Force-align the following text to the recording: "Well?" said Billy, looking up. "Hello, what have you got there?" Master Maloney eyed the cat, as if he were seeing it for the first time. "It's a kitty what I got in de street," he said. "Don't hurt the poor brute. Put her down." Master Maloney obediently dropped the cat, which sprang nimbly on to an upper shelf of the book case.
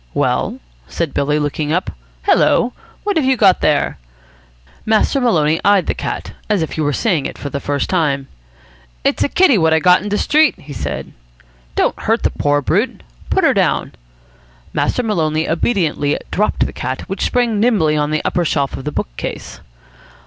"Well?" 0.15 0.59
said 0.87 1.13
Billy, 1.13 1.37
looking 1.37 1.71
up. 1.71 1.91
"Hello, 2.23 2.73
what 3.03 3.17
have 3.17 3.23
you 3.25 3.37
got 3.37 3.61
there?" 3.61 3.99
Master 4.83 5.21
Maloney 5.21 5.59
eyed 5.63 5.85
the 5.85 5.93
cat, 5.93 6.31
as 6.49 6.63
if 6.63 6.71
he 6.71 6.81
were 6.81 6.91
seeing 6.91 7.27
it 7.27 7.37
for 7.37 7.51
the 7.51 7.59
first 7.59 7.87
time. 7.87 8.27
"It's 9.03 9.23
a 9.23 9.29
kitty 9.29 9.59
what 9.59 9.75
I 9.75 9.79
got 9.79 10.01
in 10.01 10.09
de 10.09 10.17
street," 10.17 10.55
he 10.59 10.73
said. 10.73 11.11
"Don't 11.75 11.99
hurt 11.99 12.23
the 12.23 12.31
poor 12.31 12.63
brute. 12.63 13.03
Put 13.29 13.43
her 13.43 13.53
down." 13.53 13.91
Master 14.73 15.03
Maloney 15.03 15.47
obediently 15.47 16.17
dropped 16.31 16.65
the 16.65 16.73
cat, 16.73 17.01
which 17.01 17.23
sprang 17.25 17.59
nimbly 17.59 17.95
on 17.95 18.09
to 18.09 18.15
an 18.15 18.21
upper 18.25 18.43
shelf 18.43 18.75
of 18.75 18.85
the 18.85 18.91
book 18.91 19.15
case. 19.17 19.59